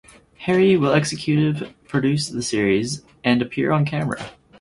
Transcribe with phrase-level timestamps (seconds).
[0.39, 4.31] Harry will executive produce the series and appear on camera.